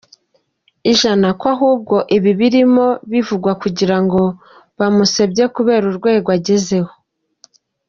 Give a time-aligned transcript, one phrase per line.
[0.91, 4.21] ijana ko ahubwo ibi birimo bivugwa kugira ngo
[4.77, 6.91] bamusebye kubera urwego agezeho.